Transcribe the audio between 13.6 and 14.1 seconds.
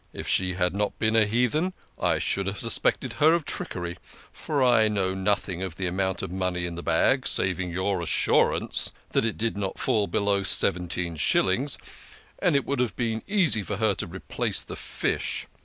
for her to